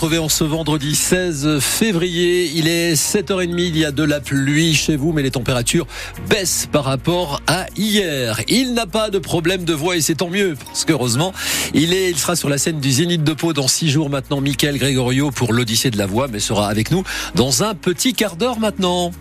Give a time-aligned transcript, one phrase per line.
[0.00, 2.50] retrouver en ce vendredi 16 février.
[2.54, 5.86] Il est 7h30, il y a de la pluie chez vous, mais les températures
[6.26, 8.40] baissent par rapport à hier.
[8.48, 11.34] Il n'a pas de problème de voix et c'est tant mieux, parce qu'heureusement,
[11.74, 14.40] il, il sera sur la scène du Zénith de Pau dans six jours maintenant.
[14.40, 17.04] Michael Gregorio pour l'Odyssée de la voix, mais sera avec nous
[17.34, 19.12] dans un petit quart d'heure maintenant.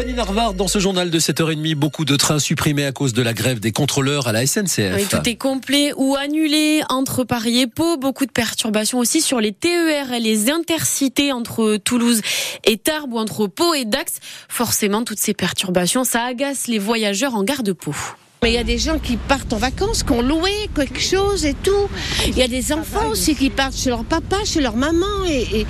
[0.00, 3.34] Fanny Narvard, dans ce journal de 7h30, beaucoup de trains supprimés à cause de la
[3.34, 4.94] grève des contrôleurs à la SNCF.
[4.96, 7.98] Oui, tout est complet ou annulé entre Paris et Pau.
[7.98, 12.22] Beaucoup de perturbations aussi sur les TER et les intercités entre Toulouse
[12.64, 14.20] et Tarbes ou entre Pau et Dax.
[14.48, 17.94] Forcément, toutes ces perturbations, ça agace les voyageurs en gare de Pau.
[18.42, 21.44] Mais il y a des gens qui partent en vacances, qui ont loué quelque chose
[21.44, 21.90] et tout.
[22.26, 25.26] Il y a des enfants aussi qui partent chez leur papa, chez leur maman.
[25.28, 25.66] Et, et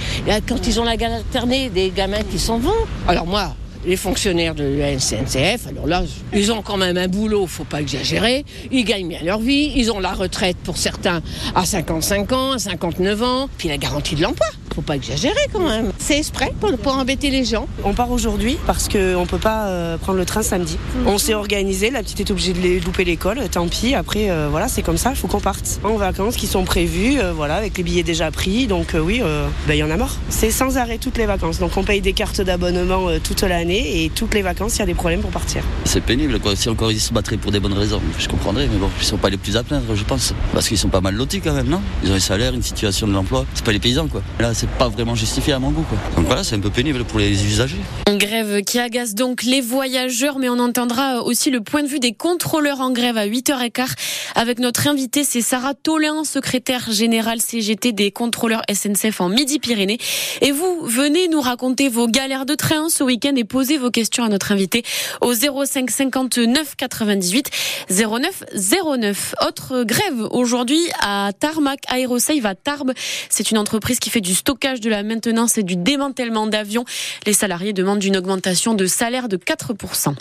[0.48, 2.86] quand ils ont la garde alternée, des gamins qui s'en vont.
[3.08, 6.02] Alors moi, les fonctionnaires de la SNCF, alors là,
[6.32, 8.44] ils ont quand même un boulot, faut pas exagérer.
[8.70, 9.72] Ils gagnent bien leur vie.
[9.74, 11.22] Ils ont la retraite pour certains
[11.54, 14.46] à 55 ans, à 59 ans, puis la garantie de l'emploi.
[14.74, 15.90] Faut pas exagérer quand même.
[15.98, 17.66] C'est exprès pour, pour embêter les gens.
[17.84, 20.76] On part aujourd'hui parce qu'on peut pas euh, prendre le train samedi.
[21.06, 23.94] On s'est organisé, la petite est obligée de les- louper l'école, tant pis.
[23.94, 25.80] Après, euh, voilà, c'est comme ça, il faut qu'on parte.
[25.84, 28.66] En vacances qui sont prévues, euh, voilà, avec les billets déjà pris.
[28.68, 30.16] Donc euh, oui, euh, ben, il y en a mort.
[30.28, 31.58] C'est sans arrêt toutes les vacances.
[31.58, 34.82] Donc on paye des cartes d'abonnement euh, toute l'année et toutes les vacances, il y
[34.82, 35.62] a des problèmes pour partir.
[35.84, 36.54] C'est pénible, quoi.
[36.54, 39.16] Si encore ils se battraient pour des bonnes raisons, je comprendrais, mais bon, ils sont
[39.18, 40.32] pas les plus à plaindre, je pense.
[40.52, 41.80] Parce qu'ils sont pas mal lotis quand même, non?
[42.04, 43.44] Ils ont un salaire, une situation de l'emploi.
[43.54, 44.22] C'est pas les paysans, quoi.
[44.38, 45.96] Là, c'est pas vraiment justifié à mon goût, quoi.
[46.16, 47.80] Donc voilà, c'est un peu pénible pour les usagers.
[48.10, 51.98] Une grève qui agace donc les voyageurs, mais on entendra aussi le point de vue
[51.98, 53.94] des contrôleurs en grève à 8h15
[54.34, 59.98] avec notre invité, c'est Sarah Tolin, secrétaire générale CGT des contrôleurs SNCF en Midi-Pyrénées.
[60.40, 64.24] Et vous, venez nous raconter vos galères de train ce week-end et poser vos questions
[64.24, 64.84] à notre invité
[65.20, 67.50] au 05 59 98
[67.90, 68.44] 09
[68.98, 69.34] 09.
[69.46, 72.92] Autre grève aujourd'hui à Tarmac Aérosave à Tarbes.
[73.28, 76.84] C'est une entreprise qui fait du stockage, de la maintenance et du démantèlement d'avions.
[77.24, 80.12] Les salariés demandent une augmentation de salaire de 4%.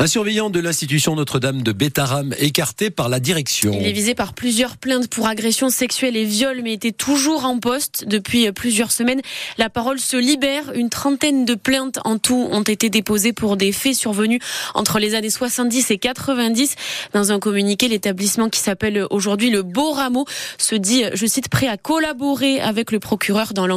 [0.00, 3.78] Un surveillant de l'institution Notre-Dame de Bétaram écarté par la direction.
[3.78, 7.60] Il est visé par plusieurs plaintes pour agressions sexuelles et viols, mais était toujours en
[7.60, 9.20] poste depuis plusieurs semaines.
[9.56, 10.72] La parole se libère.
[10.74, 14.40] Une trentaine de plaintes en tout ont été déposées pour des faits survenus
[14.74, 16.74] entre les années 70 et 90.
[17.12, 20.26] Dans un communiqué, l'établissement qui s'appelle aujourd'hui le Beau Rameau
[20.58, 23.75] se dit, je cite, prêt à collaborer avec le procureur dans l'enquête.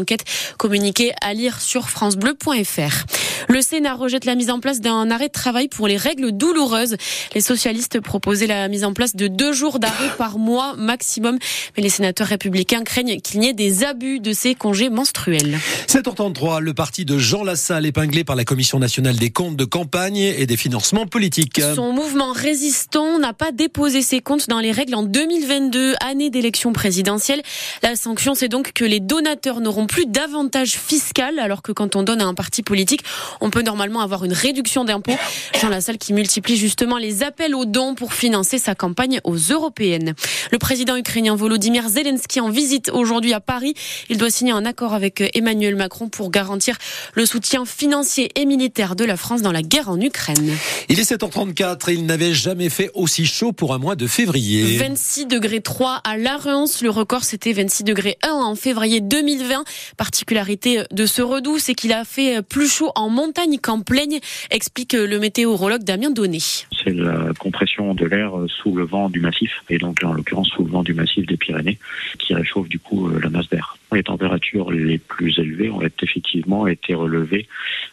[0.58, 3.06] Communiqué à lire sur francebleu.fr.
[3.48, 6.98] Le Sénat rejette la mise en place d'un arrêt de travail pour les règles douloureuses.
[7.34, 11.38] Les socialistes proposaient la mise en place de deux jours d'arrêt par mois maximum,
[11.76, 15.58] mais les sénateurs républicains craignent qu'il n'y ait des abus de ces congés menstruels.
[15.88, 20.18] 7h33, le parti de Jean Lassalle épinglé par la Commission nationale des comptes de campagne
[20.18, 21.62] et des financements politiques.
[21.76, 26.74] Son mouvement résistant n'a pas déposé ses comptes dans les règles en 2022, année d'élection
[26.74, 27.42] présidentielle.
[27.84, 32.04] La sanction, c'est donc que les donateurs n'auront plus d'avantages fiscal, alors que quand on
[32.04, 33.02] donne à un parti politique,
[33.42, 35.18] on peut normalement avoir une réduction d'impôts.
[35.60, 40.14] Jean Lassalle qui multiplie justement les appels aux dons pour financer sa campagne aux européennes.
[40.52, 43.74] Le président ukrainien Volodymyr Zelensky en visite aujourd'hui à Paris.
[44.10, 46.78] Il doit signer un accord avec Emmanuel Macron pour garantir
[47.16, 50.56] le soutien financier et militaire de la France dans la guerre en Ukraine.
[50.88, 54.78] Il est 7h34 et il n'avait jamais fait aussi chaud pour un mois de février.
[54.78, 56.84] 26 degrés 3 à La Reims.
[56.84, 59.64] Le record, c'était 26 degrés 1 en février 2020.
[59.98, 64.20] Particularité de ce redout, c'est qu'il a fait plus chaud en montagne qu'en plaine,
[64.52, 66.40] explique le météorologue Damien Donné.
[66.84, 70.64] C'est la compression de l'air sous le vent du massif, et donc en l'occurrence sous
[70.64, 71.80] le vent du massif des Pyrénées,
[72.18, 73.78] qui réchauffe du coup la masse d'air.
[73.92, 77.48] Les températures les plus élevées ont effectivement été relevées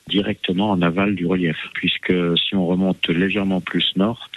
[0.09, 4.31] directement en aval du relief, puisque si on remonte légèrement plus nord,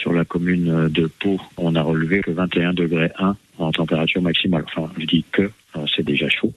[0.00, 4.64] sur la commune de Pau, on a relevé que 21 degrés 1 en température maximale.
[4.66, 5.50] Enfin, je dis que
[5.94, 6.52] c'est déjà chaud,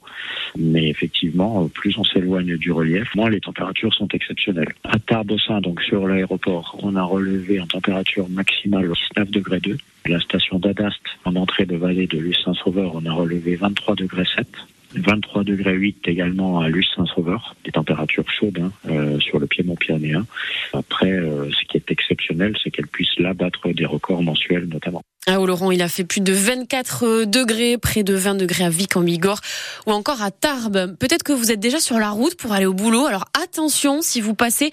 [0.57, 4.73] mais effectivement, plus on s'éloigne du relief, moins les températures sont exceptionnelles.
[4.83, 9.77] À Tarbessin, donc sur l'aéroport, on a relevé en température maximale 19 degrés 2.
[10.05, 14.47] La station d'Adast, en entrée de vallée de Luce-Saint-Sauveur, on a relevé 23 degrés 7.
[14.95, 20.25] 23 degrés 8 également à Luce-Saint-Sauveur, des températures chaudes hein, euh, sur le piémont pyrénéen.
[20.73, 25.03] Après, euh, ce qui est exceptionnel, c'est qu'elle puisse là battre des records mensuels notamment.
[25.29, 28.97] À Oloron, il a fait plus de 24 degrés, près de 20 degrés à Vic
[28.97, 29.41] en Bigorre
[29.85, 30.95] ou encore à Tarbes.
[30.97, 33.05] Peut-être que vous êtes déjà sur la route pour aller au boulot.
[33.05, 34.71] Alors attention, si vous passez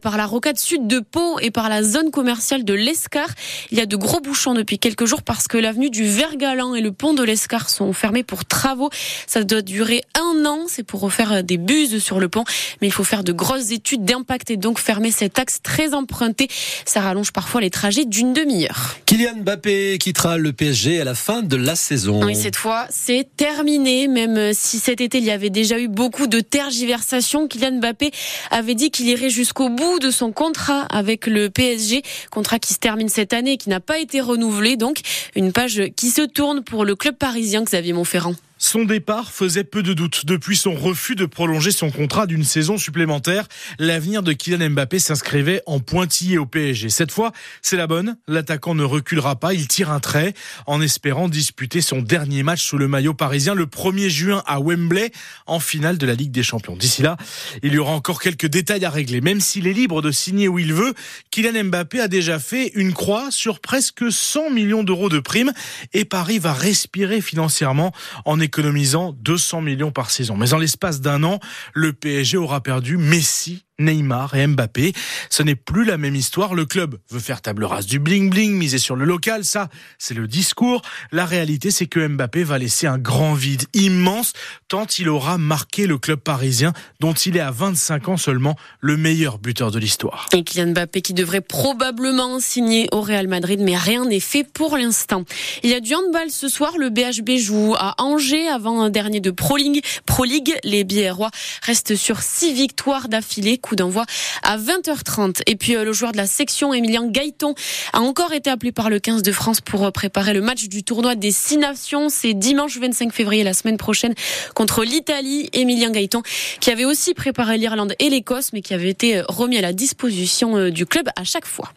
[0.00, 3.28] par la rocade sud de Pau et par la zone commerciale de l'Escar,
[3.70, 6.80] il y a de gros bouchons depuis quelques jours parce que l'avenue du Vergalan et
[6.80, 8.90] le pont de l'Escar sont fermés pour travaux.
[9.28, 10.64] Ça doit durer un an.
[10.66, 12.42] C'est pour refaire des buses sur le pont.
[12.80, 16.48] Mais il faut faire de grosses études d'impact et donc fermer cet axe très emprunté.
[16.84, 18.96] Ça rallonge parfois les trajets d'une demi-heure.
[19.06, 22.24] Kylian Mbappé Quittera le PSG à la fin de la saison.
[22.24, 24.08] Oui, cette fois, c'est terminé.
[24.08, 28.10] Même si cet été, il y avait déjà eu beaucoup de tergiversations, Kylian Mbappé
[28.50, 32.78] avait dit qu'il irait jusqu'au bout de son contrat avec le PSG, contrat qui se
[32.78, 34.76] termine cette année et qui n'a pas été renouvelé.
[34.76, 34.98] Donc,
[35.34, 38.34] une page qui se tourne pour le club parisien Xavier Montferrand.
[38.62, 40.24] Son départ faisait peu de doute.
[40.24, 43.48] Depuis son refus de prolonger son contrat d'une saison supplémentaire,
[43.80, 46.88] l'avenir de Kylian Mbappé s'inscrivait en pointillé au PSG.
[46.88, 48.16] Cette fois, c'est la bonne.
[48.28, 49.52] L'attaquant ne reculera pas.
[49.52, 50.32] Il tire un trait
[50.66, 55.10] en espérant disputer son dernier match sous le maillot parisien le 1er juin à Wembley
[55.46, 56.76] en finale de la Ligue des Champions.
[56.76, 57.16] D'ici là,
[57.64, 59.20] il y aura encore quelques détails à régler.
[59.20, 60.94] Même s'il est libre de signer où il veut,
[61.32, 65.52] Kylian Mbappé a déjà fait une croix sur presque 100 millions d'euros de primes
[65.94, 67.92] et Paris va respirer financièrement
[68.24, 70.36] en économisant 200 millions par saison.
[70.36, 71.40] Mais en l'espace d'un an,
[71.72, 74.92] le PSG aura perdu Messi, Neymar et Mbappé.
[75.30, 76.54] Ce n'est plus la même histoire.
[76.54, 79.44] Le club veut faire table rase du bling-bling, miser sur le local.
[79.44, 80.82] Ça, c'est le discours.
[81.10, 84.32] La réalité, c'est que Mbappé va laisser un grand vide immense
[84.68, 88.96] tant il aura marqué le club parisien dont il est à 25 ans seulement le
[88.96, 90.28] meilleur buteur de l'histoire.
[90.32, 94.76] Et Kylian Mbappé qui devrait probablement signer au Real Madrid, mais rien n'est fait pour
[94.76, 95.24] l'instant.
[95.62, 96.72] Il y a du handball ce soir.
[96.78, 99.84] Le BHB joue à Angers avant un dernier de Pro League.
[100.06, 101.30] Pro League, les Biérois
[101.62, 104.04] restent sur six victoires d'affilée coup d'envoi
[104.42, 105.40] à 20h30.
[105.46, 107.54] Et puis euh, le joueur de la section, Emilien Gaëton,
[107.94, 110.82] a encore été appelé par le 15 de France pour euh, préparer le match du
[110.84, 112.10] tournoi des Six Nations.
[112.10, 114.14] C'est dimanche 25 février, la semaine prochaine,
[114.54, 115.48] contre l'Italie.
[115.54, 116.22] Emilien Gaëton,
[116.60, 119.72] qui avait aussi préparé l'Irlande et l'Écosse, mais qui avait été euh, remis à la
[119.72, 121.72] disposition du club à chaque fois.